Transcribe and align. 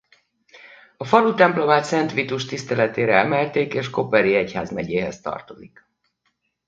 A 0.97 1.05
falu 1.05 1.33
templomát 1.33 1.83
Szent 1.83 2.11
Vitus 2.11 2.45
tiszteletére 2.45 3.17
emelték 3.19 3.73
és 3.73 3.89
koperi 3.89 4.35
egyházmegyéhez 4.35 5.21
tartozik. 5.21 5.85